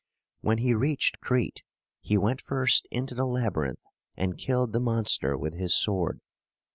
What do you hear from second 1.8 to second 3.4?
he went first into the